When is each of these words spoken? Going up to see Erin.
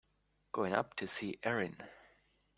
Going 0.51 0.73
up 0.73 0.95
to 0.95 1.05
see 1.05 1.37
Erin. 1.43 1.77